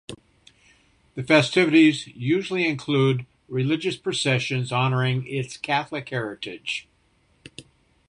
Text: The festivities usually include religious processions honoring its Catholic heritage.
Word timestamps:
The 1.13 1.21
festivities 1.21 2.07
usually 2.07 2.67
include 2.67 3.27
religious 3.47 3.97
processions 3.97 4.71
honoring 4.71 5.27
its 5.27 5.57
Catholic 5.57 6.09
heritage. 6.09 6.87